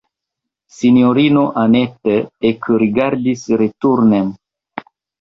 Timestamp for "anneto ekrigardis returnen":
1.65-4.37